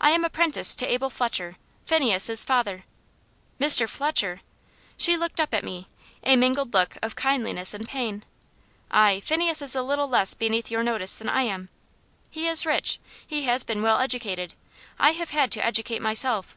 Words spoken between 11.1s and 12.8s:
than I am. He is